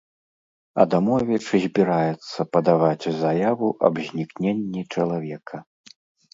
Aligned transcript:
Адамовіч 0.83 1.41
збіраецца 1.65 2.47
падаваць 2.53 3.05
заяву 3.23 3.67
аб 3.91 3.95
знікненні 4.09 4.81
чалавека. 4.93 5.55